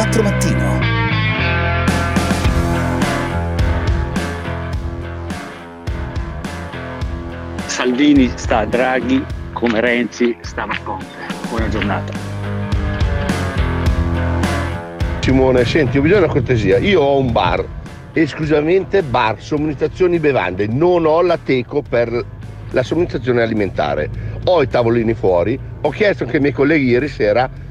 [0.00, 0.80] 24 Mattino.
[7.66, 11.04] Salvini sta a Draghi come Renzi stava a Conte.
[11.50, 12.12] Buona giornata.
[15.20, 16.78] Simone, senti, ho bisogno di una cortesia.
[16.78, 17.62] Io ho un bar,
[18.14, 22.24] esclusivamente bar, somministrazioni bevande, non ho la teco per
[22.70, 24.08] la somministrazione alimentare.
[24.44, 27.68] Ho i tavolini fuori, ho chiesto anche ai miei colleghi ieri sera,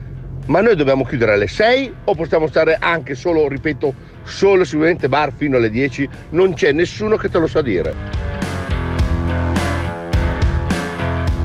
[0.49, 5.31] ma noi dobbiamo chiudere alle 6 o possiamo stare anche solo, ripeto, solo sicuramente bar
[5.35, 6.09] fino alle 10?
[6.29, 8.27] Non c'è nessuno che te lo sa dire.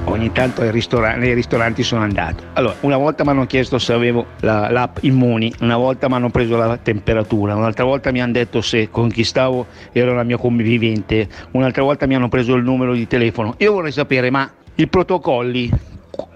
[0.06, 2.45] ogni tanto ristora- nei ristoranti sono andato.
[2.52, 6.30] Allora, una volta mi hanno chiesto se avevo la, l'app Immuni, una volta mi hanno
[6.30, 10.36] preso la temperatura, un'altra volta mi hanno detto se con chi stavo ero la mia
[10.36, 13.54] convivente, un'altra volta mi hanno preso il numero di telefono.
[13.59, 15.93] Io vorrei sapere, ma i protocolli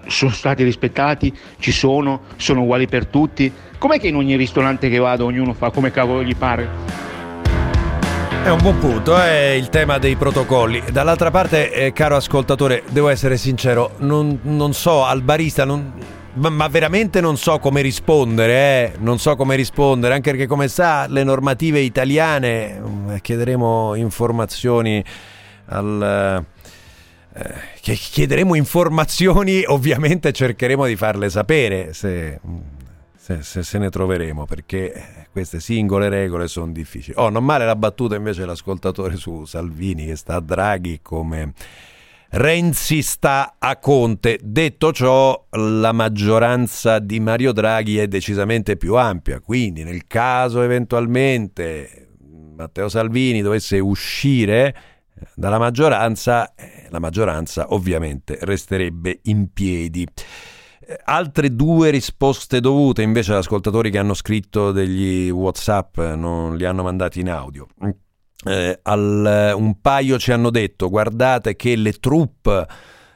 [0.09, 1.35] sono stati rispettati?
[1.59, 2.21] Ci sono?
[2.35, 3.51] Sono uguali per tutti?
[3.77, 7.07] Com'è che in ogni ristorante che vado ognuno fa come cavolo gli pare?
[8.43, 10.81] È un buon punto, è il tema dei protocolli.
[10.91, 15.93] Dall'altra parte, eh, caro ascoltatore, devo essere sincero, non, non so al barista, non,
[16.33, 18.91] ma, ma, veramente non so come rispondere, eh?
[18.99, 25.03] non so come rispondere, anche perché come sa le normative italiane, eh, chiederemo informazioni
[25.65, 26.45] al...
[27.39, 32.39] Eh, chiederemo informazioni, ovviamente cercheremo di farle sapere se
[33.29, 37.15] se, se, se, ne troveremo perché queste singole regole sono difficili.
[37.19, 41.53] Oh, non male la battuta invece l'ascoltatore su Salvini che sta a Draghi come
[42.29, 44.39] Renzi sta a Conte.
[44.41, 52.09] Detto ciò, la maggioranza di Mario Draghi è decisamente più ampia, quindi nel caso eventualmente
[52.55, 54.75] Matteo Salvini dovesse uscire
[55.35, 60.07] dalla maggioranza, eh, la maggioranza ovviamente resterebbe in piedi
[61.05, 66.83] altre due risposte dovute invece ad ascoltatori che hanno scritto degli WhatsApp, non li hanno
[66.83, 67.67] mandati in audio.
[68.45, 72.65] Eh, al, un paio ci hanno detto guardate che le truppe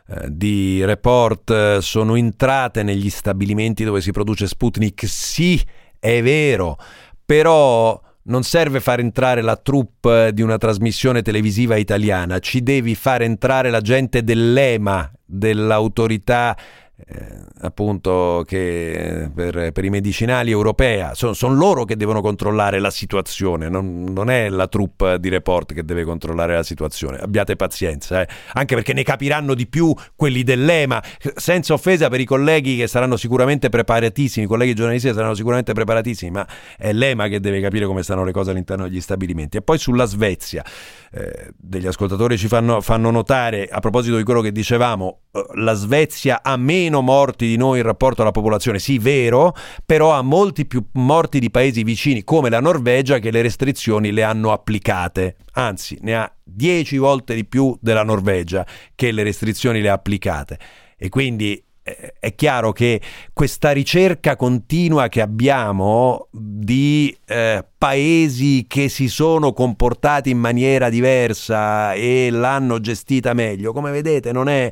[0.06, 5.08] eh, di report eh, sono entrate negli stabilimenti dove si produce Sputnik.
[5.08, 5.62] Sì,
[5.98, 6.78] è vero,
[7.26, 13.22] però non serve far entrare la troupe di una trasmissione televisiva italiana, ci devi far
[13.22, 16.56] entrare la gente dell'EMA, dell'autorità
[16.96, 22.92] eh, appunto che per, per, i medicinali europea sono, sono, loro che devono controllare la
[22.92, 27.18] situazione non, non, è la troupe di report che deve controllare la situazione.
[27.18, 28.28] Abbiate pazienza eh.
[28.54, 31.02] anche perché ne capiranno di più quelli dell'EMA
[31.36, 36.30] senza offesa per i colleghi che saranno sicuramente preparatissimi i colleghi giornalisti saranno sicuramente preparatissimi
[36.30, 39.58] ma è l'EMA che deve capire come stanno le cose all'interno degli stabilimenti.
[39.58, 40.64] E poi sulla Svezia
[41.12, 45.74] eh, degli ascoltatori ci fanno, fanno notare a proposito di quello che dicevamo eh, la
[45.74, 49.56] Svezia ha meno meno morti di noi in rapporto alla popolazione, sì vero,
[49.86, 54.24] però ha molti più morti di paesi vicini come la Norvegia che le restrizioni le
[54.24, 59.90] hanno applicate, anzi ne ha dieci volte di più della Norvegia che le restrizioni le
[59.90, 60.60] ha applicate.
[60.98, 63.02] E quindi eh, è chiaro che
[63.32, 71.94] questa ricerca continua che abbiamo di eh, paesi che si sono comportati in maniera diversa
[71.94, 74.72] e l'hanno gestita meglio, come vedete non è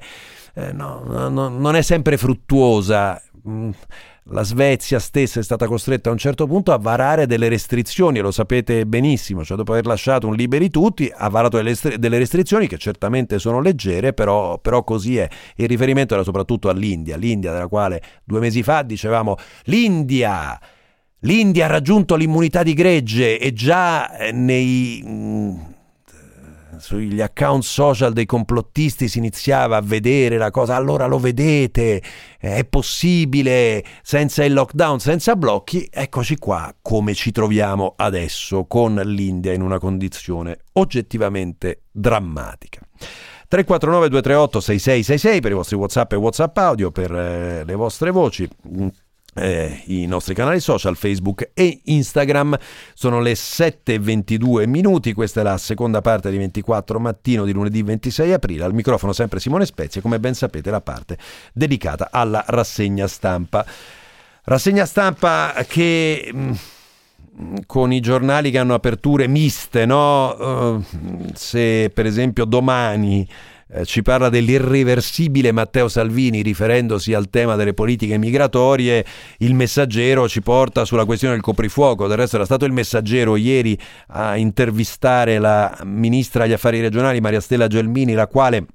[0.53, 3.22] eh, no, no, non è sempre fruttuosa.
[3.47, 3.72] Mm,
[4.25, 8.22] la Svezia stessa è stata costretta a un certo punto a varare delle restrizioni, e
[8.22, 12.78] lo sapete benissimo, cioè dopo aver lasciato un liberi tutti ha varato delle restrizioni che
[12.78, 15.28] certamente sono leggere, però, però così è.
[15.56, 20.59] Il riferimento era soprattutto all'India, l'India della quale due mesi fa dicevamo l'India!
[21.23, 25.59] L'India ha raggiunto l'immunità di gregge e già eh, nei mm,
[26.80, 32.02] sugli account social dei complottisti si iniziava a vedere la cosa, allora lo vedete,
[32.38, 39.54] è possibile senza il lockdown, senza blocchi, eccoci qua come ci troviamo adesso con l'India
[39.54, 42.82] in una condizione oggettivamente drammatica.
[43.52, 48.47] 349 238 6666 per i vostri WhatsApp e WhatsApp audio, per eh, le vostre voci
[49.33, 52.57] eh, i nostri canali social Facebook e Instagram.
[52.93, 55.13] Sono le 7.22 minuti.
[55.13, 58.63] Questa è la seconda parte di 24 mattino di lunedì 26 aprile.
[58.63, 61.17] Al microfono sempre Simone Spezia come ben sapete la parte
[61.53, 63.66] dedicata alla rassegna stampa.
[64.43, 66.53] Rassegna stampa che mm,
[67.66, 70.31] con i giornali che hanno aperture miste no?
[70.31, 70.83] Uh,
[71.33, 73.28] se per esempio domani
[73.73, 79.06] eh, ci parla dell'irreversibile Matteo Salvini riferendosi al tema delle politiche migratorie,
[79.40, 83.78] il messaggero ci porta sulla questione del coprifuoco, del resto era stato il messaggero ieri
[84.08, 88.66] a intervistare la ministra agli affari regionali Maria Stella Gelmini, la quale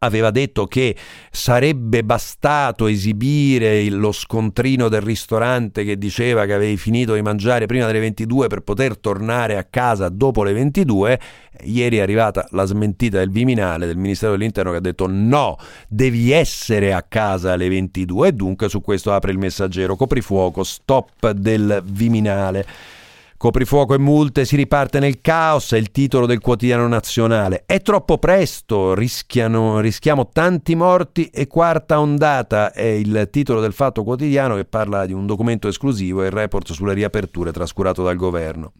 [0.00, 0.94] aveva detto che
[1.30, 7.86] sarebbe bastato esibire lo scontrino del ristorante che diceva che avevi finito di mangiare prima
[7.86, 11.20] delle 22 per poter tornare a casa dopo le 22.
[11.64, 15.56] Ieri è arrivata la smentita del Viminale del Ministero dell'Interno che ha detto no,
[15.88, 21.30] devi essere a casa alle 22 e dunque su questo apre il messaggero coprifuoco, stop
[21.30, 22.94] del Viminale.
[23.36, 27.64] Coprifuoco e multe, si riparte nel caos, è il titolo del quotidiano nazionale.
[27.66, 34.04] È troppo presto, rischiano, rischiamo tanti morti e quarta ondata è il titolo del Fatto
[34.04, 38.72] Quotidiano che parla di un documento esclusivo e il report sulle riaperture trascurato dal governo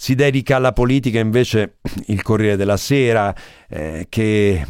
[0.00, 3.34] si dedica alla politica invece il Corriere della Sera
[3.68, 4.64] eh, che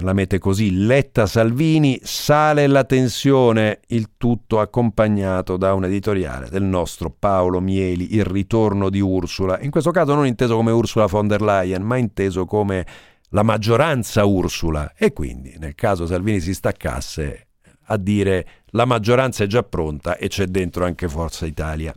[0.00, 6.62] la mette così Letta Salvini sale la tensione il tutto accompagnato da un editoriale del
[6.62, 9.58] nostro Paolo Mieli il ritorno di Ursula.
[9.60, 12.86] In questo caso non inteso come Ursula von der Leyen ma inteso come
[13.30, 14.92] la maggioranza Ursula.
[14.94, 17.46] E quindi nel caso Salvini si staccasse
[17.86, 21.94] a dire la maggioranza è già pronta e c'è dentro anche Forza Italia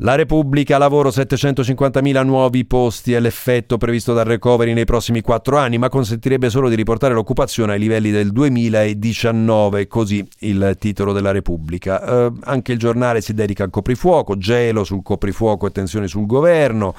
[0.00, 5.78] la Repubblica lavoro 750.000 nuovi posti è l'effetto previsto dal recovery nei prossimi quattro anni,
[5.78, 12.26] ma consentirebbe solo di riportare l'occupazione ai livelli del 2019, così il titolo della Repubblica.
[12.26, 16.94] Eh, anche il giornale si dedica al coprifuoco, gelo sul coprifuoco e tensioni sul governo,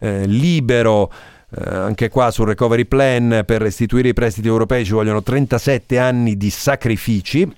[0.00, 1.08] eh, libero.
[1.56, 6.36] Eh, anche qua sul recovery plan per restituire i prestiti europei ci vogliono 37 anni
[6.36, 7.48] di sacrifici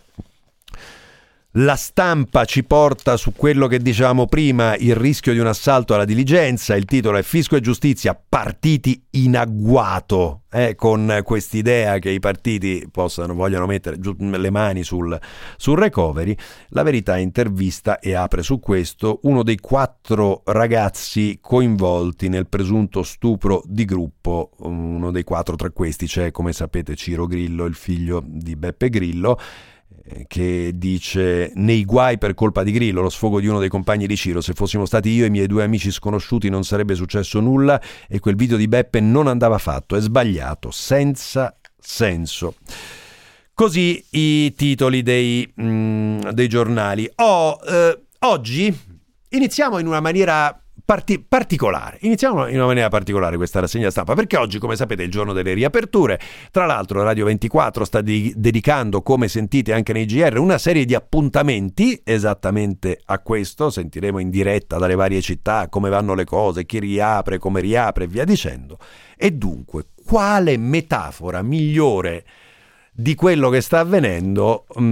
[1.56, 6.06] la stampa ci porta su quello che dicevamo prima, il rischio di un assalto alla
[6.06, 12.20] diligenza, il titolo è Fisco e Giustizia, partiti in agguato, eh, con quest'idea che i
[12.20, 15.18] partiti possano, vogliono mettere le mani sul,
[15.58, 16.34] sul recovery.
[16.68, 23.62] La verità intervista e apre su questo uno dei quattro ragazzi coinvolti nel presunto stupro
[23.66, 28.56] di gruppo, uno dei quattro tra questi c'è come sapete Ciro Grillo, il figlio di
[28.56, 29.38] Beppe Grillo,
[30.26, 34.16] che dice nei guai per colpa di Grillo, lo sfogo di uno dei compagni di
[34.16, 37.80] Ciro, se fossimo stati io e i miei due amici sconosciuti non sarebbe successo nulla
[38.08, 42.56] e quel video di Beppe non andava fatto, è sbagliato, senza senso.
[43.54, 47.10] Così i titoli dei, mm, dei giornali.
[47.16, 48.74] Oh, eh, oggi
[49.28, 51.98] iniziamo in una maniera parti- particolare.
[52.00, 55.32] Iniziamo in una maniera particolare questa rassegna stampa perché oggi, come sapete, è il giorno
[55.32, 56.18] delle riaperture.
[56.50, 60.94] Tra l'altro, Radio 24 sta di- dedicando, come sentite anche nei GR, una serie di
[60.94, 63.70] appuntamenti esattamente a questo.
[63.70, 68.08] Sentiremo in diretta dalle varie città come vanno le cose, chi riapre, come riapre e
[68.08, 68.78] via dicendo.
[69.16, 72.24] E dunque, quale metafora migliore
[72.92, 74.82] di quello che sta avvenendo mh,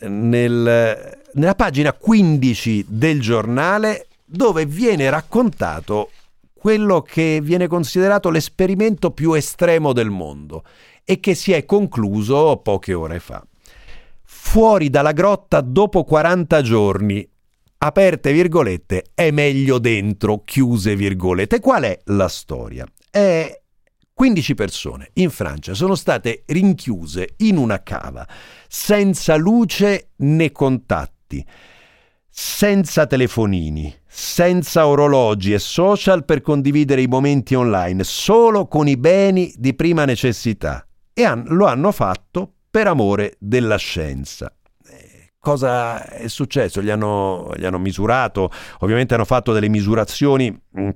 [0.00, 6.10] nel, nella pagina 15 del giornale dove viene raccontato
[6.52, 10.62] quello che viene considerato l'esperimento più estremo del mondo
[11.04, 13.44] e che si è concluso poche ore fa.
[14.22, 17.28] Fuori dalla grotta dopo 40 giorni,
[17.78, 21.58] aperte virgolette, è meglio dentro, chiuse virgolette.
[21.58, 22.86] Qual è la storia?
[23.10, 23.60] È
[24.12, 28.26] 15 persone in Francia sono state rinchiuse in una cava,
[28.68, 31.44] senza luce né contatti
[32.42, 39.54] senza telefonini, senza orologi e social per condividere i momenti online, solo con i beni
[39.56, 40.84] di prima necessità.
[41.12, 44.52] E lo hanno fatto per amore della scienza.
[44.84, 46.82] Eh, cosa è successo?
[46.82, 50.88] Gli hanno, gli hanno misurato, ovviamente hanno fatto delle misurazioni mm,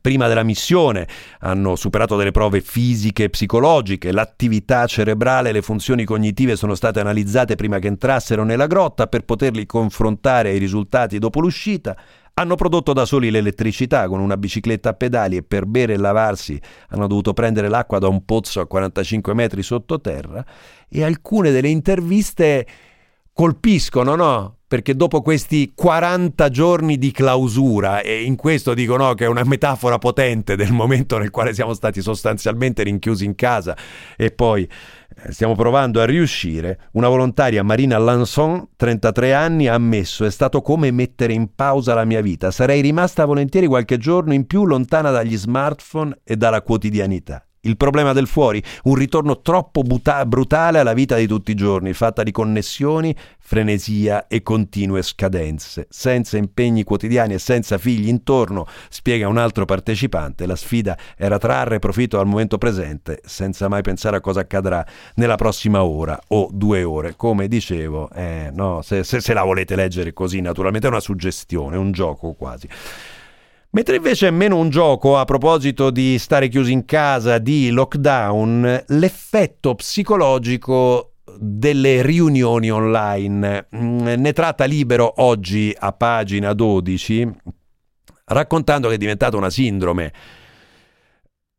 [0.00, 1.08] prima della missione,
[1.40, 7.00] hanno superato delle prove fisiche e psicologiche, l'attività cerebrale e le funzioni cognitive sono state
[7.00, 11.96] analizzate prima che entrassero nella grotta per poterli confrontare ai risultati dopo l'uscita.
[12.34, 16.60] Hanno prodotto da soli l'elettricità con una bicicletta a pedali e per bere e lavarsi
[16.88, 20.44] hanno dovuto prendere l'acqua da un pozzo a 45 metri sottoterra
[20.88, 22.66] e alcune delle interviste
[23.32, 24.56] colpiscono, no?
[24.72, 29.44] Perché dopo questi 40 giorni di clausura, e in questo dico no, che è una
[29.44, 33.76] metafora potente del momento nel quale siamo stati sostanzialmente rinchiusi in casa
[34.16, 40.24] e poi eh, stiamo provando a riuscire, una volontaria Marina Lanson, 33 anni, ha ammesso
[40.24, 44.46] è stato come mettere in pausa la mia vita, sarei rimasta volentieri qualche giorno in
[44.46, 47.44] più lontana dagli smartphone e dalla quotidianità.
[47.64, 51.92] Il problema del fuori, un ritorno troppo buta- brutale alla vita di tutti i giorni,
[51.92, 55.86] fatta di connessioni, frenesia e continue scadenze.
[55.88, 61.78] Senza impegni quotidiani e senza figli intorno, spiega un altro partecipante, la sfida era trarre
[61.78, 66.82] profitto al momento presente, senza mai pensare a cosa accadrà nella prossima ora o due
[66.82, 67.14] ore.
[67.14, 71.76] Come dicevo, eh, no, se, se, se la volete leggere così, naturalmente è una suggestione,
[71.76, 72.68] un gioco quasi.
[73.74, 78.84] Mentre invece è meno un gioco a proposito di stare chiusi in casa, di lockdown,
[78.88, 83.68] l'effetto psicologico delle riunioni online.
[83.74, 87.30] Mm, ne tratta Libero oggi a pagina 12,
[88.26, 90.12] raccontando che è diventata una sindrome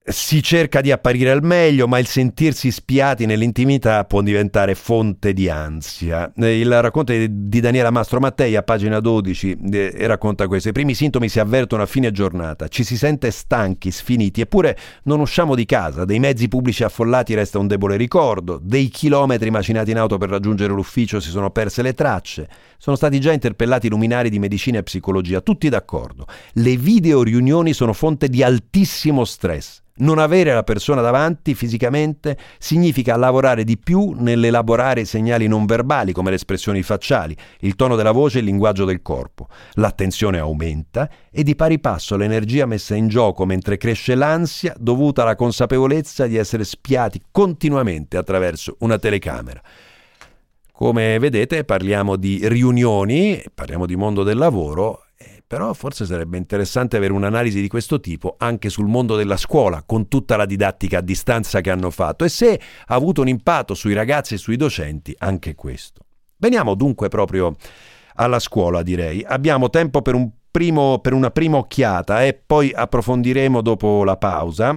[0.05, 5.47] si cerca di apparire al meglio, ma il sentirsi spiati nell'intimità può diventare fonte di
[5.47, 6.29] ansia.
[6.35, 10.67] Il racconto di Daniela Mastro Mattei a pagina 12 eh, racconta questo.
[10.67, 15.21] I primi sintomi si avvertono a fine giornata, ci si sente stanchi, sfiniti, eppure non
[15.21, 19.99] usciamo di casa, dei mezzi pubblici affollati resta un debole ricordo, dei chilometri macinati in
[19.99, 24.39] auto per raggiungere l'ufficio si sono perse le tracce, sono stati già interpellati luminari di
[24.39, 26.27] medicina e psicologia, tutti d'accordo.
[26.53, 29.81] Le video riunioni sono fonte di altissimo stress.
[29.95, 36.31] Non avere la persona davanti fisicamente significa lavorare di più nell'elaborare segnali non verbali come
[36.31, 39.49] le espressioni facciali, il tono della voce e il linguaggio del corpo.
[39.73, 45.35] L'attenzione aumenta e di pari passo l'energia messa in gioco mentre cresce l'ansia dovuta alla
[45.35, 49.61] consapevolezza di essere spiati continuamente attraverso una telecamera.
[50.71, 55.03] Come vedete parliamo di riunioni, parliamo di mondo del lavoro
[55.53, 60.07] però forse sarebbe interessante avere un'analisi di questo tipo anche sul mondo della scuola, con
[60.07, 63.93] tutta la didattica a distanza che hanno fatto e se ha avuto un impatto sui
[63.93, 66.01] ragazzi e sui docenti anche questo.
[66.37, 67.55] Veniamo dunque proprio
[68.15, 69.23] alla scuola, direi.
[69.23, 74.75] Abbiamo tempo per, un primo, per una prima occhiata e poi approfondiremo dopo la pausa.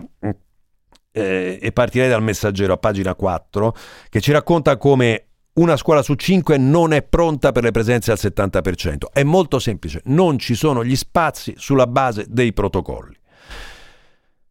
[1.11, 3.75] Eh, e partirei dal messaggero a pagina 4
[4.11, 5.26] che ci racconta come
[5.57, 9.07] una scuola su cinque non è pronta per le presenze al 70%.
[9.13, 13.17] È molto semplice, non ci sono gli spazi sulla base dei protocolli.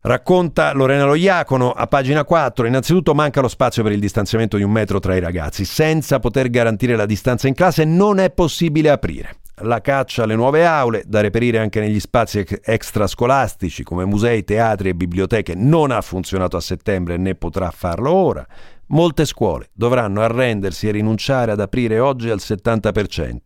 [0.01, 4.69] Racconta Lorena Loiacono a pagina 4, innanzitutto manca lo spazio per il distanziamento di un
[4.69, 5.65] metro tra i ragazzi.
[5.65, 9.37] Senza poter garantire la distanza in classe non è possibile aprire.
[9.59, 14.95] La caccia alle nuove aule, da reperire anche negli spazi extrascolastici come musei, teatri e
[14.95, 18.45] biblioteche, non ha funzionato a settembre né potrà farlo ora.
[18.87, 23.37] Molte scuole dovranno arrendersi e rinunciare ad aprire oggi al 70%.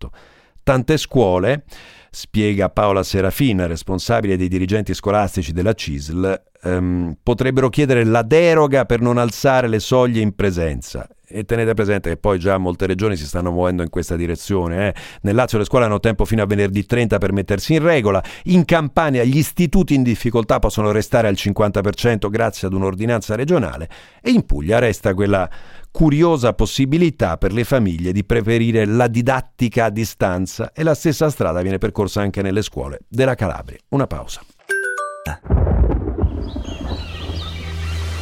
[0.63, 1.63] Tante scuole,
[2.11, 9.01] spiega Paola Serafina, responsabile dei dirigenti scolastici della CISL, ehm, potrebbero chiedere la deroga per
[9.01, 13.25] non alzare le soglie in presenza e tenete presente che poi già molte regioni si
[13.25, 14.87] stanno muovendo in questa direzione.
[14.87, 14.93] Eh.
[15.21, 18.23] Nel Lazio le scuole hanno tempo fino a venerdì 30 per mettersi in regola.
[18.45, 23.89] In Campania gli istituti in difficoltà possono restare al 50% grazie ad un'ordinanza regionale
[24.21, 25.49] e in Puglia resta quella
[25.91, 31.61] curiosa possibilità per le famiglie di preferire la didattica a distanza e la stessa strada
[31.61, 33.77] viene percorsa anche nelle scuole della Calabria.
[33.89, 34.41] Una pausa.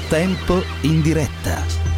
[0.09, 1.96] Tempo in diretta.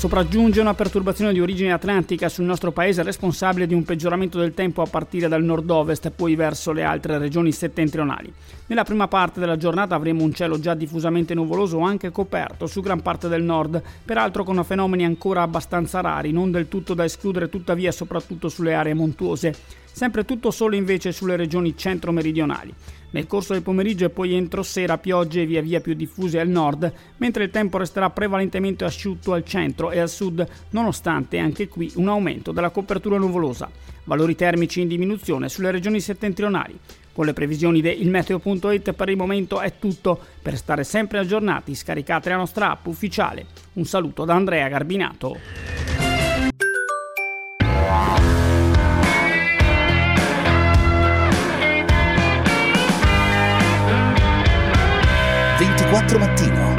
[0.00, 4.80] Sopraggiunge una perturbazione di origine atlantica sul nostro paese responsabile di un peggioramento del tempo
[4.80, 8.32] a partire dal nord-ovest poi verso le altre regioni settentrionali.
[8.68, 13.02] Nella prima parte della giornata avremo un cielo già diffusamente nuvoloso anche coperto su gran
[13.02, 17.92] parte del nord, peraltro con fenomeni ancora abbastanza rari, non del tutto da escludere tuttavia
[17.92, 19.54] soprattutto sulle aree montuose.
[19.92, 22.72] Sempre tutto solo invece sulle regioni centro-meridionali.
[23.10, 26.92] Nel corso del pomeriggio e poi entro sera piogge via via più diffuse al nord,
[27.16, 32.08] mentre il tempo resterà prevalentemente asciutto al centro e al sud, nonostante anche qui un
[32.08, 33.68] aumento della copertura nuvolosa.
[34.04, 36.78] Valori termici in diminuzione sulle regioni settentrionali.
[37.12, 40.18] Con le previsioni di ilmeteo.it per il momento è tutto.
[40.40, 43.46] Per stare sempre aggiornati scaricate la nostra app ufficiale.
[43.74, 45.89] Un saluto da Andrea Garbinato.
[55.90, 56.74] 24 mattino.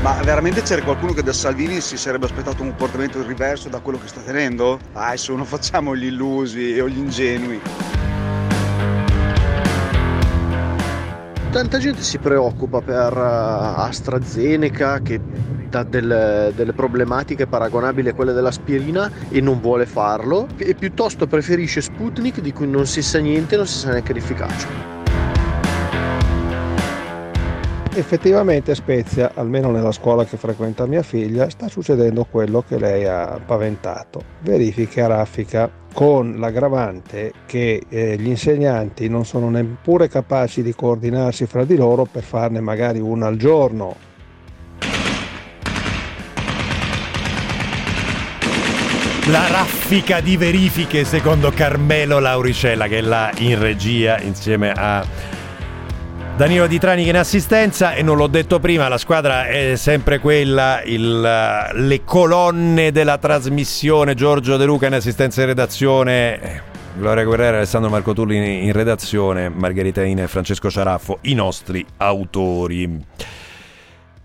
[0.00, 3.98] Ma veramente c'era qualcuno che da Salvini si sarebbe aspettato un comportamento riverso da quello
[3.98, 4.78] che sta tenendo?
[4.92, 7.60] Ah, adesso non facciamo gli illusi o gli ingenui.
[11.50, 15.20] Tanta gente si preoccupa per eh, AstraZeneca che
[15.68, 21.80] dà delle, delle, problematiche paragonabili a quelle dell'aspirina e non vuole farlo e piuttosto preferisce
[21.80, 24.99] Sputnik di cui non si sa niente e non si sa neanche l'efficacia.
[27.92, 33.04] Effettivamente a Spezia, almeno nella scuola che frequenta mia figlia, sta succedendo quello che lei
[33.04, 34.22] ha paventato.
[34.42, 41.46] Verifiche a raffica con l'aggravante che eh, gli insegnanti non sono neppure capaci di coordinarsi
[41.46, 43.96] fra di loro per farne magari una al giorno.
[49.26, 55.04] La raffica di verifiche secondo Carmelo Lauricella che è là in regia insieme a
[56.40, 60.80] Danilo Di Trani in assistenza e non l'ho detto prima, la squadra è sempre quella,
[60.82, 66.62] il, le colonne della trasmissione, Giorgio De Luca in assistenza e redazione,
[66.96, 71.84] Gloria Guerrera, Alessandro Marco Tulli in, in redazione, Margherita Ine e Francesco Ciaraffo, i nostri
[71.98, 73.04] autori.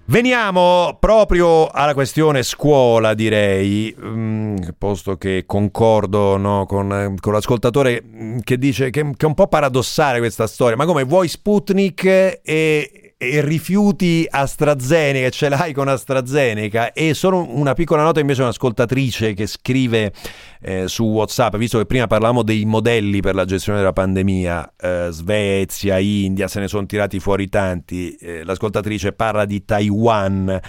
[0.08, 8.04] Veniamo proprio alla questione scuola, direi, mm, posto che concordo no, con, con, l'ascoltatore
[8.44, 10.76] che dice che, che, è un po' paradossale questa storia.
[10.76, 16.92] Ma come vuoi Sputnik e e rifiuti AstraZeneca, ce l'hai con AstraZeneca?
[16.92, 20.14] E solo una piccola nota invece un'ascoltatrice che scrive
[20.62, 25.08] eh, su WhatsApp, visto che prima parlavamo dei modelli per la gestione della pandemia, eh,
[25.12, 30.60] Svezia, India, se ne sono tirati fuori tanti, eh, l'ascoltatrice parla di Taiwan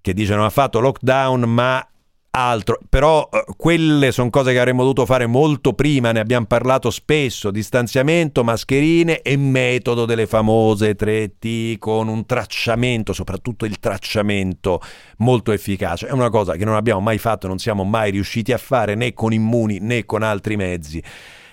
[0.00, 1.86] che dice non ha fatto lockdown ma
[2.30, 6.90] altro, però eh, quelle sono cose che avremmo dovuto fare molto prima, ne abbiamo parlato
[6.90, 14.80] spesso, distanziamento, mascherine e metodo delle famose 3T con un tracciamento, soprattutto il tracciamento
[15.18, 16.06] molto efficace.
[16.06, 19.12] È una cosa che non abbiamo mai fatto, non siamo mai riusciti a fare né
[19.12, 21.02] con immuni né con altri mezzi.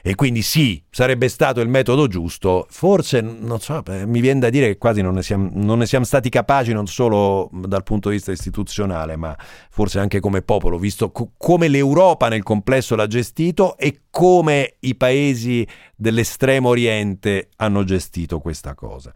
[0.01, 2.65] E quindi sì, sarebbe stato il metodo giusto.
[2.69, 6.05] Forse, non so, mi viene da dire che quasi non ne, siamo, non ne siamo
[6.05, 9.35] stati capaci non solo dal punto di vista istituzionale, ma
[9.69, 14.95] forse anche come popolo, visto co- come l'Europa nel complesso l'ha gestito e come i
[14.95, 19.13] paesi dell'estremo oriente hanno gestito questa cosa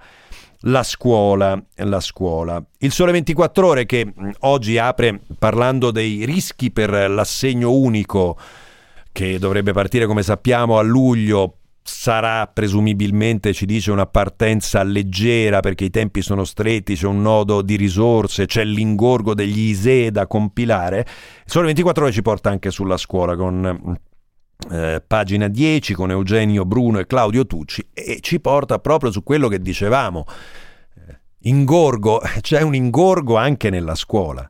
[0.65, 2.63] la scuola, la scuola.
[2.79, 8.37] Il Sole 24 Ore che oggi apre parlando dei rischi per l'assegno unico
[9.11, 15.85] che dovrebbe partire come sappiamo a luglio sarà presumibilmente, ci dice, una partenza leggera perché
[15.85, 21.05] i tempi sono stretti, c'è un nodo di risorse, c'è l'ingorgo degli ISE da compilare.
[21.45, 23.97] Solo 24 ore ci porta anche sulla scuola con
[24.69, 29.47] eh, pagina 10 con Eugenio Bruno e Claudio Tucci e ci porta proprio su quello
[29.47, 30.25] che dicevamo.
[30.95, 34.47] Eh, ingorgo, c'è un ingorgo anche nella scuola.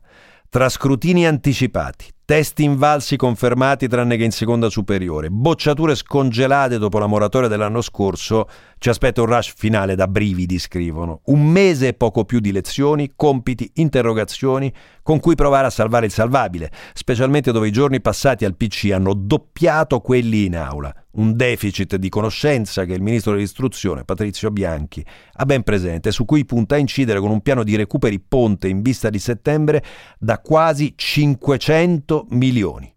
[0.48, 5.28] Tra scrutini anticipati, Test invalsi confermati tranne che in seconda superiore.
[5.28, 8.48] Bocciature scongelate dopo la moratoria dell'anno scorso.
[8.78, 11.22] Ci aspetta un rush finale da brividi, scrivono.
[11.24, 16.12] Un mese e poco più di lezioni, compiti, interrogazioni con cui provare a salvare il
[16.12, 21.96] salvabile, specialmente dove i giorni passati al PC hanno doppiato quelli in aula un deficit
[21.96, 25.04] di conoscenza che il ministro dell'istruzione, Patrizio Bianchi,
[25.34, 28.80] ha ben presente, su cui punta a incidere con un piano di recuperi ponte in
[28.82, 29.82] vista di settembre
[30.18, 32.92] da quasi 500 milioni.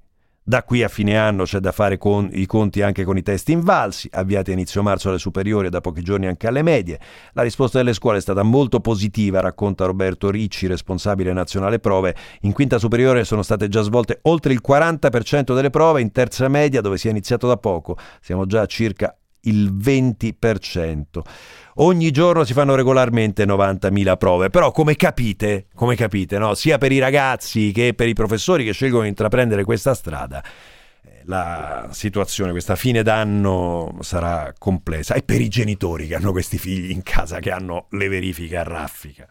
[0.47, 3.49] Da qui a fine anno c'è da fare con i conti anche con i test
[3.49, 6.99] invalsi, avviati a inizio marzo alle superiori e da pochi giorni anche alle medie.
[7.33, 12.15] La risposta delle scuole è stata molto positiva, racconta Roberto Ricci, responsabile nazionale prove.
[12.41, 16.81] In quinta superiore sono state già svolte oltre il 40% delle prove, in terza media,
[16.81, 21.21] dove si è iniziato da poco, siamo già a circa il 20%.
[21.77, 26.53] Ogni giorno si fanno regolarmente 90.000 prove, però come capite, come capite no?
[26.53, 30.41] sia per i ragazzi che per i professori che scelgono di intraprendere questa strada,
[31.03, 36.58] eh, la situazione, questa fine d'anno sarà complessa e per i genitori che hanno questi
[36.58, 39.27] figli in casa che hanno le verifiche a raffica.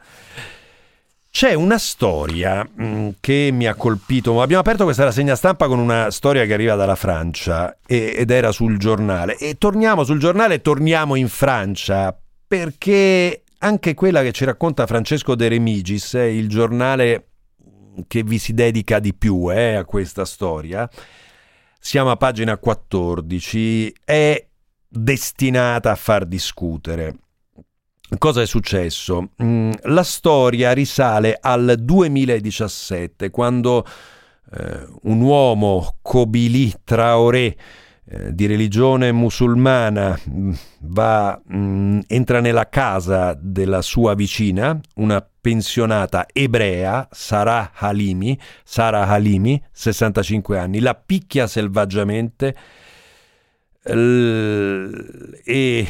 [1.36, 4.40] C'è una storia mm, che mi ha colpito.
[4.40, 8.78] Abbiamo aperto questa rassegna stampa con una storia che arriva dalla Francia ed era sul
[8.78, 9.36] giornale.
[9.38, 12.16] E torniamo sul giornale e torniamo in Francia
[12.46, 17.30] perché anche quella che ci racconta Francesco De Remigis, il giornale
[18.06, 20.88] che vi si dedica di più eh, a questa storia,
[21.80, 24.46] siamo a pagina 14, è
[24.86, 27.16] destinata a far discutere.
[28.18, 29.30] Cosa è successo?
[29.42, 33.86] Mm, la storia risale al 2017, quando
[34.52, 37.56] eh, un uomo, Kobili Traoré,
[38.06, 45.26] eh, di religione musulmana mm, va, mh, mm, entra nella casa della sua vicina, una
[45.40, 52.54] pensionata ebrea, Sarah Halimi, Sara Halimi, 65 anni, la picchia selvaggiamente
[53.84, 55.88] l- e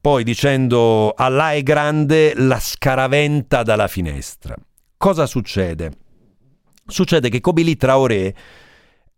[0.00, 4.54] poi dicendo Allah è grande la scaraventa dalla finestra.
[4.96, 5.92] Cosa succede?
[6.86, 8.34] Succede che Kobili Traoré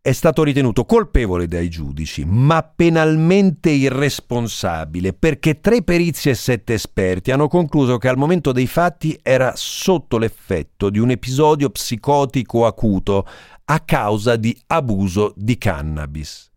[0.02, 7.30] è stato ritenuto colpevole dai giudici, ma penalmente irresponsabile perché tre perizie e sette esperti
[7.30, 13.26] hanno concluso che al momento dei fatti era sotto l'effetto di un episodio psicotico acuto
[13.66, 16.50] a causa di abuso di cannabis.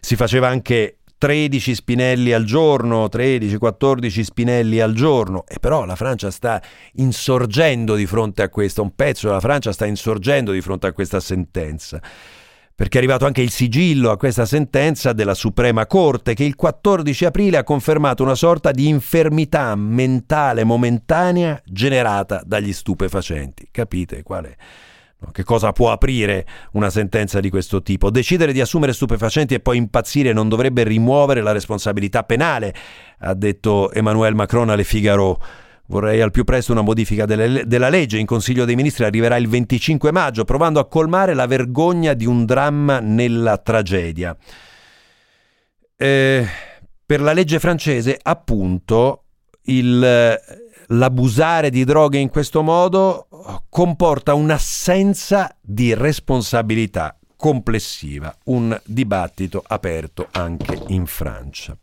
[0.00, 6.30] Si faceva anche 13 spinelli al giorno, 13-14 spinelli al giorno, e però la Francia
[6.30, 6.60] sta
[6.96, 11.20] insorgendo di fronte a questo, un pezzo della Francia sta insorgendo di fronte a questa
[11.20, 11.98] sentenza
[12.74, 17.24] perché è arrivato anche il sigillo a questa sentenza della Suprema Corte che il 14
[17.24, 23.68] aprile ha confermato una sorta di infermità mentale momentanea generata dagli stupefacenti.
[23.70, 24.56] Capite qual è?
[25.32, 28.10] Che cosa può aprire una sentenza di questo tipo?
[28.10, 32.74] Decidere di assumere stupefacenti e poi impazzire non dovrebbe rimuovere la responsabilità penale,
[33.18, 35.40] ha detto Emmanuel Macron alle Figaro.
[35.86, 38.18] Vorrei al più presto una modifica delle, della legge.
[38.18, 42.46] In Consiglio dei Ministri arriverà il 25 maggio, provando a colmare la vergogna di un
[42.46, 44.34] dramma nella tragedia.
[45.96, 46.46] Eh,
[47.04, 49.24] per la legge francese, appunto,
[49.64, 50.40] il,
[50.88, 53.26] l'abusare di droghe in questo modo
[53.68, 61.76] comporta un'assenza di responsabilità complessiva, un dibattito aperto anche in Francia.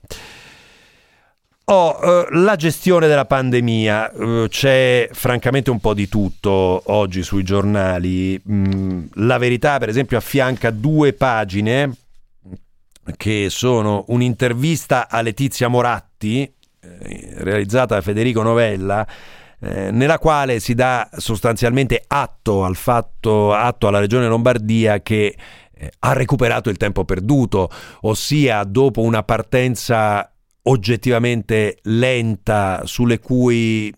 [1.66, 7.44] Oh, eh, la gestione della pandemia, eh, c'è francamente un po' di tutto oggi sui
[7.44, 8.42] giornali.
[8.50, 11.96] Mm, la verità, per esempio, affianca due pagine
[13.16, 19.06] che sono un'intervista a Letizia Moratti, realizzata da Federico Novella,
[19.60, 25.36] eh, nella quale si dà sostanzialmente atto al fatto, atto alla Regione Lombardia che
[25.74, 27.70] eh, ha recuperato il tempo perduto,
[28.02, 30.32] ossia dopo una partenza
[30.64, 32.84] oggettivamente lenta
[33.22, 33.94] cui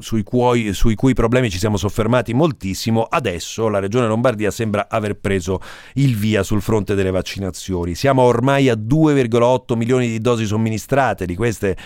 [0.00, 5.14] sui cui, sui cui, problemi ci siamo soffermati moltissimo, adesso la Regione Lombardia sembra aver
[5.14, 5.60] preso
[5.94, 7.94] il via sul fronte delle vaccinazioni.
[7.94, 11.76] Siamo ormai a 2,8 milioni di dosi somministrate, di queste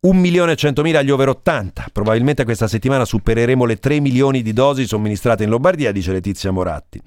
[0.00, 1.86] 1 milione e 100 mila agli over 80.
[1.92, 7.00] Probabilmente questa settimana supereremo le 3 milioni di dosi somministrate in Lombardia, dice Letizia Moratti.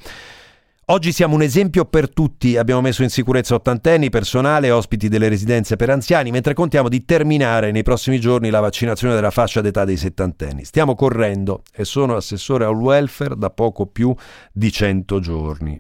[0.92, 5.76] Oggi siamo un esempio per tutti, abbiamo messo in sicurezza ottantenni, personale ospiti delle residenze
[5.76, 9.98] per anziani, mentre contiamo di terminare nei prossimi giorni la vaccinazione della fascia d'età dei
[9.98, 10.66] settantenni.
[10.66, 14.16] Stiamo correndo e sono assessore al welfare da poco più
[14.52, 15.80] di 100 giorni.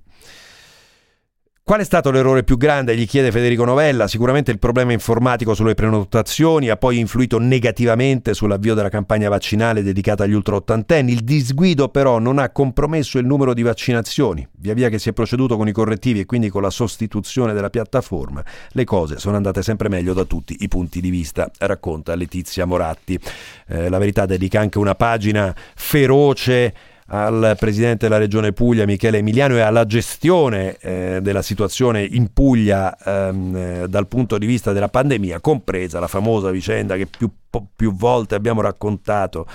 [1.69, 2.97] Qual è stato l'errore più grande?
[2.97, 4.07] Gli chiede Federico Novella.
[4.07, 10.23] Sicuramente il problema informatico sulle prenotazioni ha poi influito negativamente sull'avvio della campagna vaccinale dedicata
[10.23, 11.11] agli ultraottantenni.
[11.11, 14.47] Il disguido però non ha compromesso il numero di vaccinazioni.
[14.57, 17.69] Via via che si è proceduto con i correttivi e quindi con la sostituzione della
[17.69, 22.65] piattaforma, le cose sono andate sempre meglio da tutti i punti di vista, racconta Letizia
[22.65, 23.19] Moratti.
[23.67, 26.73] Eh, la verità dedica anche una pagina feroce
[27.09, 32.95] al presidente della regione Puglia Michele Emiliano e alla gestione eh, della situazione in Puglia
[32.97, 37.29] ehm, eh, dal punto di vista della pandemia, compresa la famosa vicenda che più,
[37.75, 39.47] più volte abbiamo raccontato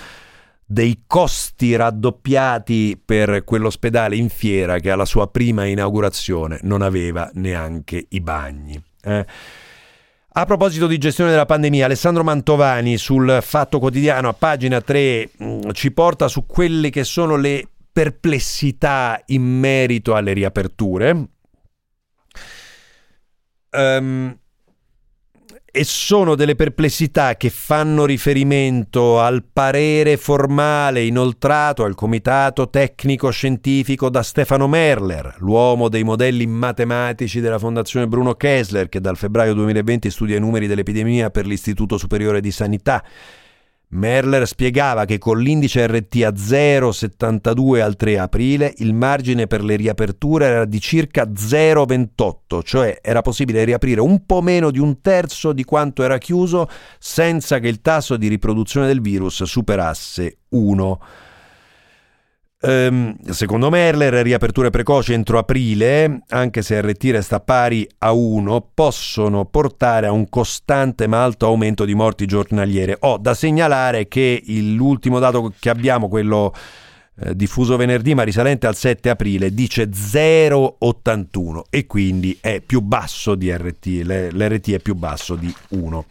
[0.65, 8.05] dei costi raddoppiati per quell'ospedale in fiera che alla sua prima inaugurazione non aveva neanche
[8.09, 8.81] i bagni.
[9.03, 9.25] Eh.
[10.37, 15.59] A proposito di gestione della pandemia, Alessandro Mantovani sul Fatto Quotidiano a pagina 3 mm,
[15.71, 21.29] ci porta su quelle che sono le perplessità in merito alle riaperture.
[23.69, 24.37] Um,
[25.75, 34.09] e sono delle perplessità che fanno riferimento al parere formale inoltrato al comitato tecnico scientifico
[34.09, 40.09] da Stefano Merler, l'uomo dei modelli matematici della Fondazione Bruno Kessler, che dal febbraio 2020
[40.09, 43.03] studia i numeri dell'epidemia per l'Istituto Superiore di Sanità
[43.89, 49.75] Merler spiegava che con l'indice RT a 0,72 al 3 aprile il margine per le
[49.75, 55.53] riaperture era di circa 0,28, cioè era possibile riaprire un po' meno di un terzo
[55.53, 56.67] di quanto era chiuso
[56.99, 60.99] senza che il tasso di riproduzione del virus superasse 1.
[62.67, 69.45] Ehm, secondo Merler, riaperture precoci entro aprile, anche se RT resta pari a 1, possono
[69.45, 72.97] portare a un costante ma alto aumento di morti giornaliere.
[73.01, 76.53] Ho da segnalare che l'ultimo dato che abbiamo, quello
[77.17, 83.35] eh, diffuso venerdì ma risalente al 7 aprile, dice 0,81 e quindi è più basso
[83.35, 83.85] di RT,
[84.31, 86.05] l'RT è più basso di 1.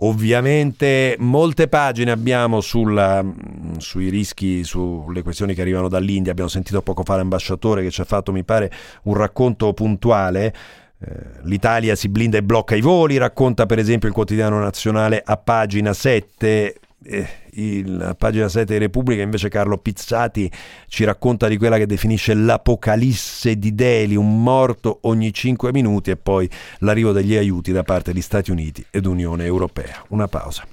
[0.00, 6.30] Ovviamente molte pagine abbiamo sulla, mm, sui rischi, sulle questioni che arrivano dall'India.
[6.30, 8.70] Abbiamo sentito poco fa l'ambasciatore che ci ha fatto, mi pare,
[9.04, 10.54] un racconto puntuale.
[11.00, 15.36] Eh, L'Italia si blinda e blocca i voli, racconta per esempio il quotidiano nazionale a
[15.36, 20.50] pagina 7 eh, il, pagina 7 di Repubblica invece Carlo Pizzati
[20.86, 26.16] ci racconta di quella che definisce l'apocalisse di Delhi, un morto ogni 5 minuti e
[26.16, 30.04] poi l'arrivo degli aiuti da parte di Stati Uniti ed Unione Europea.
[30.08, 30.66] Una pausa.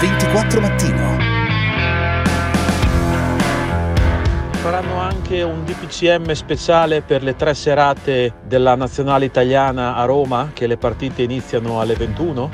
[0.00, 0.97] «24 mattino»
[4.70, 10.66] faranno anche un DPCM speciale per le tre serate della nazionale italiana a Roma, che
[10.66, 12.50] le partite iniziano alle 21?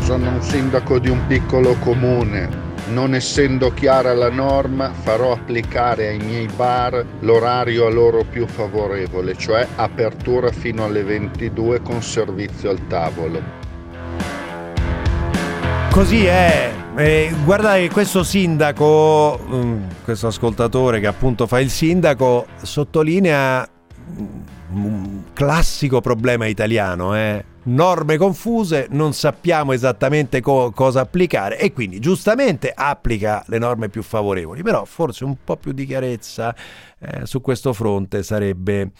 [0.00, 2.48] Sono un sindaco di un piccolo comune.
[2.86, 9.36] Non essendo chiara la norma, farò applicare ai miei bar l'orario a loro più favorevole,
[9.36, 13.57] cioè apertura fino alle 22 con servizio al tavolo.
[15.98, 16.72] Così è.
[16.96, 23.68] Eh, guardate, questo sindaco, mm, questo ascoltatore che appunto fa il sindaco, sottolinea
[24.74, 27.44] un classico problema italiano, eh?
[27.64, 34.04] norme confuse, non sappiamo esattamente co- cosa applicare e quindi giustamente applica le norme più
[34.04, 36.54] favorevoli, però forse un po' più di chiarezza
[37.00, 38.92] eh, su questo fronte sarebbe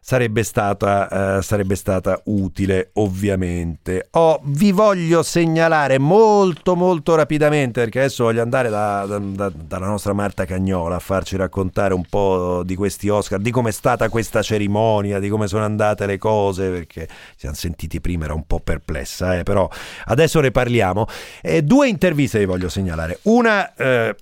[0.00, 4.08] sarebbe stata, uh, sarebbe stata utile ovviamente.
[4.12, 9.86] Oh, vi voglio segnalare molto molto rapidamente perché adesso voglio andare da, da, da, dalla
[9.86, 14.08] nostra Marta Cagnola a farci raccontare un po' di questi Oscar, di come è stata
[14.08, 18.46] questa cerimonia, di come sono andate le cose perché ci siamo sentiti prima era un
[18.46, 19.68] po' perplessa, eh, però
[20.06, 21.06] adesso ne parliamo.
[21.42, 23.18] Eh, due interviste vi voglio segnalare.
[23.22, 24.14] Una eh,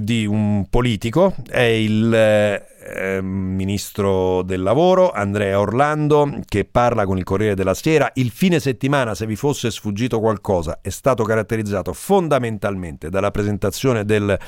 [0.00, 7.24] di un politico è il eh, ministro del lavoro Andrea Orlando che parla con il
[7.24, 8.10] Corriere della Sera.
[8.14, 14.38] Il fine settimana, se vi fosse sfuggito qualcosa, è stato caratterizzato fondamentalmente dalla presentazione del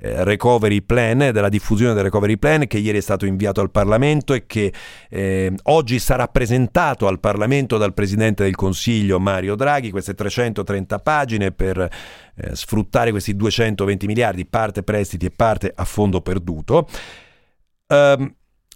[0.00, 4.32] eh, recovery plan, della diffusione del recovery plan che ieri è stato inviato al Parlamento
[4.32, 4.72] e che
[5.08, 11.50] eh, oggi sarà presentato al Parlamento dal Presidente del Consiglio Mario Draghi, queste 330 pagine
[11.50, 16.86] per eh, sfruttare questi 220 miliardi, parte prestiti e parte a fondo perduto.
[17.88, 18.34] Um,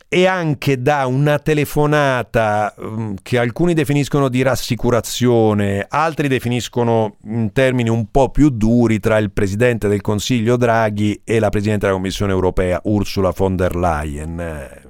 [0.09, 7.89] e anche da una telefonata um, che alcuni definiscono di rassicurazione, altri definiscono in termini
[7.89, 12.33] un po' più duri tra il Presidente del Consiglio Draghi e la Presidente della Commissione
[12.33, 14.83] europea Ursula von der Leyen eh,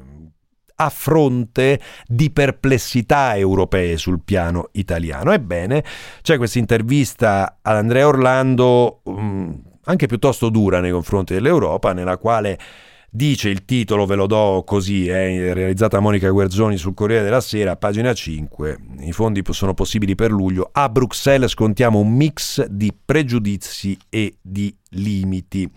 [0.75, 5.33] a fronte di perplessità europee sul piano italiano.
[5.33, 5.85] Ebbene,
[6.21, 12.59] c'è questa intervista ad Andrea Orlando um, anche piuttosto dura nei confronti dell'Europa, nella quale
[13.15, 17.77] Dice il titolo, ve lo do così, è realizzata Monica Guerzoni sul Corriere della Sera,
[17.77, 18.79] pagina 5.
[19.01, 20.71] I fondi sono possibili per luglio.
[20.73, 25.71] A Bruxelles scontiamo un mix di pregiudizi e di limiti.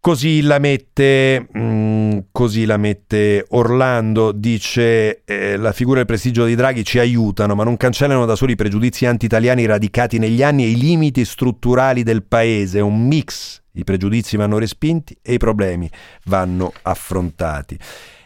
[0.00, 6.46] Così la mette, mm, così la mette Orlando, dice eh, la figura e il prestigio
[6.46, 10.64] di Draghi ci aiutano ma non cancellano da soli i pregiudizi anti-italiani radicati negli anni
[10.64, 15.90] e i limiti strutturali del paese, un mix i pregiudizi vanno respinti e i problemi
[16.24, 17.78] vanno affrontati.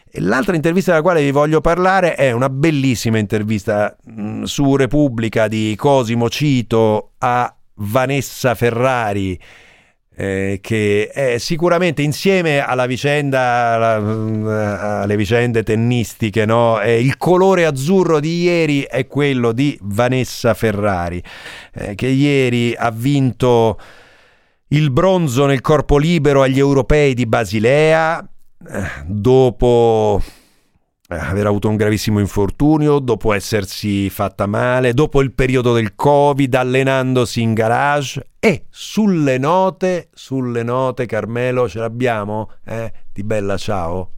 [0.09, 4.75] E l'altra intervista della quale vi voglio parlare è una bellissima intervista mh, mm, su
[4.75, 9.39] Repubblica di Cosimo Cito a Vanessa Ferrari.
[10.19, 16.81] Eh, che è sicuramente insieme alla vicenda, alla, mm, alle vicende tennistiche, no?
[16.81, 21.21] eh, il colore azzurro di ieri è quello di Vanessa Ferrari,
[21.71, 23.79] eh, che ieri ha vinto
[24.69, 30.21] il bronzo nel corpo libero agli europei di Basilea, eh, dopo
[31.07, 36.53] eh, aver avuto un gravissimo infortunio, dopo essersi fatta male, dopo il periodo del Covid,
[36.53, 42.51] allenandosi in garage e sulle note, sulle note Carmelo ce l'abbiamo?
[42.65, 42.91] Eh?
[43.13, 44.11] Di bella ciao.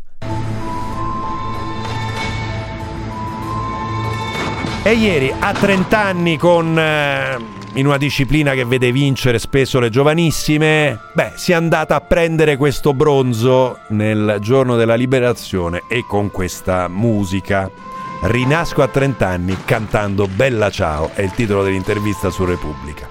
[4.82, 6.80] E ieri a 30 anni con...
[6.80, 12.02] Eh, in una disciplina che vede vincere spesso le giovanissime, beh, si è andata a
[12.02, 17.70] prendere questo bronzo nel giorno della liberazione e con questa musica.
[18.22, 23.08] Rinasco a 30 anni cantando Bella Ciao, è il titolo dell'intervista su Repubblica.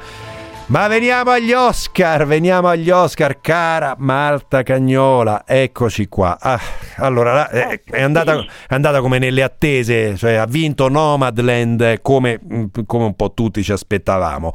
[0.69, 6.37] Ma veniamo agli Oscar, veniamo agli Oscar, cara Marta Cagnola, eccoci qua.
[6.39, 6.61] Ah,
[6.99, 12.39] allora, è, è, andata, è, andata, come nelle attese, cioè ha vinto Nomadland come,
[12.85, 14.53] come un po' tutti ci aspettavamo.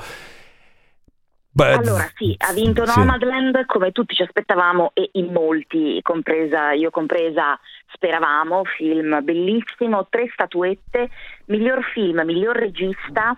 [1.50, 3.66] But, allora sì, ha vinto Nomadland sì.
[3.66, 7.60] come tutti ci aspettavamo e in molti, compresa, io compresa,
[7.92, 11.10] speravamo, film bellissimo, tre statuette,
[11.46, 13.36] miglior film, miglior regista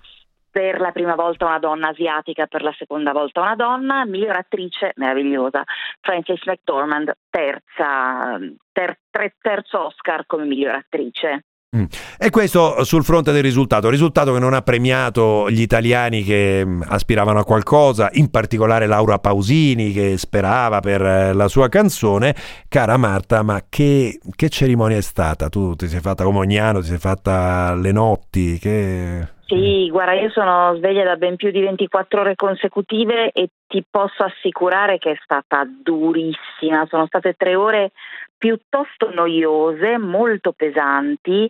[0.55, 4.93] per la prima volta una donna asiatica, per la seconda volta una donna, miglior attrice
[4.95, 5.63] meravigliosa,
[5.99, 8.39] Frances McDormand, terza,
[8.71, 11.43] ter, ter, terzo Oscar come miglior attrice.
[11.75, 11.83] Mm.
[12.17, 16.83] E questo sul fronte del risultato, risultato che non ha premiato gli italiani che mm,
[16.87, 22.33] aspiravano a qualcosa, in particolare Laura Pausini che sperava per eh, la sua canzone.
[22.69, 25.49] Cara Marta, ma che, che cerimonia è stata?
[25.49, 29.33] Tu ti sei fatta come ogni anno, ti sei fatta le notti, che...
[29.47, 34.23] Sì, guarda, io sono sveglia da ben più di 24 ore consecutive e ti posso
[34.23, 36.87] assicurare che è stata durissima.
[36.87, 37.91] Sono state tre ore
[38.35, 41.47] piuttosto noiose, molto pesanti.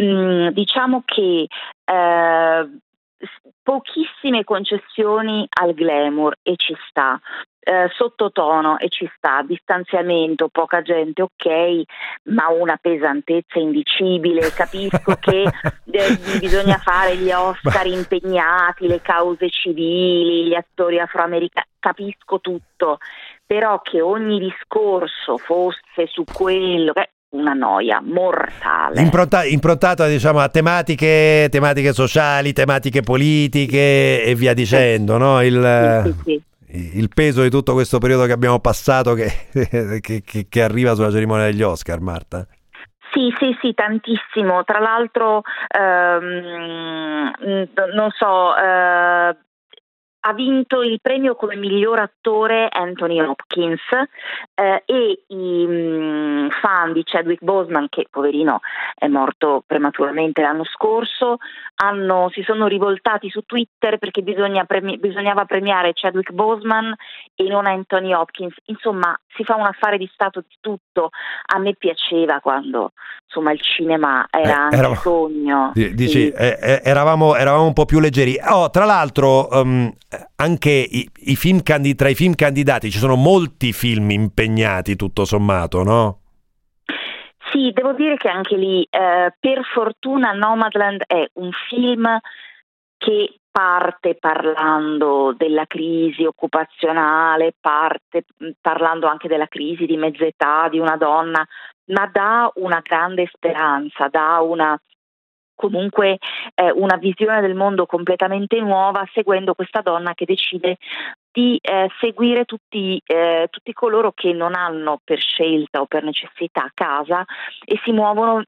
[0.00, 1.46] Mm, diciamo che
[1.84, 2.68] eh,
[3.62, 7.20] pochissime concessioni al glamour e ci sta.
[7.68, 11.82] Eh, sottotono e ci sta, distanziamento, poca gente, ok,
[12.30, 14.52] ma una pesantezza indicibile.
[14.52, 22.38] Capisco che eh, bisogna fare gli Oscar impegnati, le cause civili, gli attori afroamericani, capisco
[22.40, 22.98] tutto,
[23.44, 29.00] però che ogni discorso fosse su quello, eh, una noia mortale.
[29.00, 35.42] Impronta, improntata diciamo, a tematiche, tematiche, sociali, tematiche politiche e via dicendo, no?
[35.42, 36.42] Il, sì, sì, sì.
[36.76, 39.30] Il, peso di tutto questo periodo che abbiamo passato che,
[40.00, 42.46] che, che, che arriva sulla cerimonia degli Oscar, Marta.
[43.12, 44.62] Sì, sì, sì, tantissimo.
[44.64, 47.32] Tra l'altro, ehm,
[47.94, 49.36] non so, eh,
[50.28, 53.80] ha vinto il premio come miglior attore Anthony Hopkins
[54.54, 58.58] eh, e i mh, mm, fan di Chadwick Boseman, che poverino
[58.96, 61.36] è morto prematuramente l'anno scorso,
[61.76, 64.22] hanno, si sono rivoltati su Twitter perché
[64.66, 66.92] premi- bisognava premiare Chadwick Boseman
[67.36, 68.54] e non Anthony Hopkins.
[68.64, 71.10] Insomma, si fa un affare di stato di tutto.
[71.54, 72.92] A me piaceva quando
[73.26, 75.72] insomma, il cinema era eh, anche eravamo, sogno.
[75.74, 76.30] Dici, sì.
[76.30, 78.38] eh, eh, eravamo, eravamo, un po' più leggeri.
[78.48, 79.92] Oh, tra l'altro, um,
[80.36, 85.24] anche i, i film candid- tra i film candidati ci sono molti film impegnati, tutto
[85.24, 86.20] sommato, no?
[87.50, 92.18] Sì, devo dire che anche lì, eh, per fortuna, Nomadland è un film
[92.98, 98.24] che parte parlando della crisi occupazionale, parte
[98.60, 101.46] parlando anche della crisi di mezza età di una donna,
[101.86, 104.78] ma dà una grande speranza, dà una
[105.56, 106.18] comunque
[106.54, 110.76] eh, una visione del mondo completamente nuova seguendo questa donna che decide
[111.32, 116.70] di eh, seguire tutti, eh, tutti, coloro che non hanno per scelta o per necessità
[116.72, 117.26] casa
[117.62, 118.42] e si muovono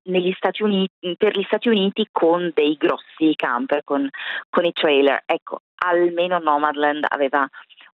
[0.62, 4.08] Uniti, per gli Stati Uniti con dei grossi camper, con,
[4.48, 5.22] con i trailer.
[5.26, 7.46] Ecco, almeno Nomadland aveva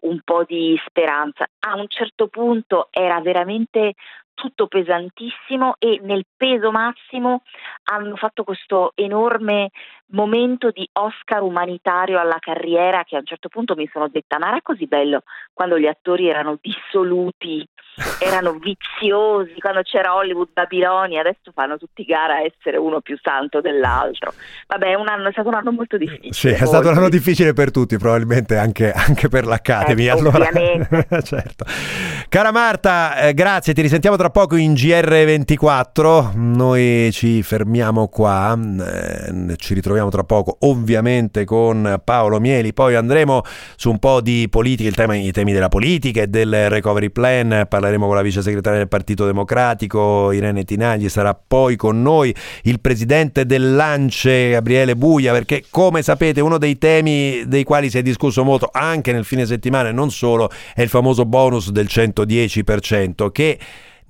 [0.01, 1.47] un po' di speranza.
[1.61, 3.95] A un certo punto era veramente
[4.35, 7.43] tutto pesantissimo e nel peso massimo
[7.85, 9.71] hanno fatto questo enorme
[10.13, 14.49] momento di Oscar umanitario alla carriera che a un certo punto mi sono detta ma
[14.49, 15.23] era così bello
[15.53, 17.67] quando gli attori erano dissoluti,
[18.21, 23.61] erano viziosi, quando c'era Hollywood Babilonia, adesso fanno tutti gara a essere uno più santo
[23.61, 24.33] dell'altro.
[24.67, 26.33] Vabbè, un anno, è stato un anno molto difficile.
[26.33, 30.07] Sì, è stato un anno difficile per tutti, probabilmente anche, anche per l'Academy.
[30.07, 30.49] Eh, allora...
[31.23, 31.65] certo.
[32.29, 39.57] Cara Marta, eh, grazie, ti risentiamo tra poco in GR24, noi ci fermiamo qua, eh,
[39.57, 43.43] ci ritroviamo tra poco ovviamente con Paolo Mieli, poi andremo
[43.77, 48.07] su un po' di politica, tema, i temi della politica e del recovery plan, parleremo
[48.07, 53.47] con la vice segretaria del Partito Democratico Irene Tinagli, sarà poi con noi il presidente
[53.47, 58.69] dell'Ance Gabriele Buia, perché come sapete uno dei temi dei quali si è discusso molto
[58.73, 63.59] anche nel fine settimana e non solo è il famoso bonus del 110% che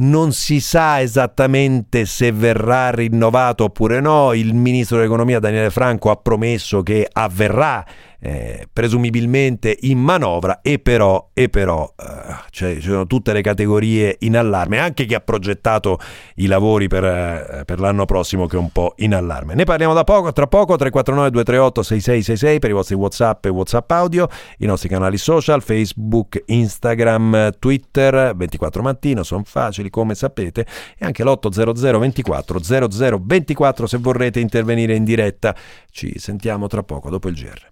[0.03, 4.33] non si sa esattamente se verrà rinnovato oppure no.
[4.33, 7.85] Il ministro dell'economia Daniele Franco ha promesso che avverrà
[8.25, 14.17] eh, presumibilmente in manovra e però, e però eh, cioè, ci sono tutte le categorie
[14.21, 15.99] in allarme, anche chi ha progettato
[16.37, 19.55] i lavori per, eh, per, l'anno prossimo che è un po' in allarme.
[19.55, 23.91] Ne parliamo da poco, tra poco 349 238 6666 per i vostri Whatsapp e Whatsapp
[23.91, 30.65] audio, i nostri canali social, Facebook, Instagram, Twitter, 24 mattino, sono facili come sapete,
[30.97, 35.55] e anche l'800 24 0024 se vorrete intervenire in diretta.
[35.91, 37.72] Ci sentiamo tra poco dopo il GR.